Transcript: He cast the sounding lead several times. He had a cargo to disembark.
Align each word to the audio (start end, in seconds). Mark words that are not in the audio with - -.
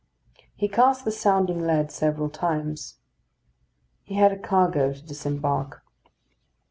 He 0.55 0.67
cast 0.67 1.05
the 1.05 1.11
sounding 1.11 1.59
lead 1.61 1.91
several 1.91 2.27
times. 2.31 2.97
He 4.01 4.15
had 4.15 4.31
a 4.31 4.39
cargo 4.39 4.93
to 4.93 5.01
disembark. 5.05 5.83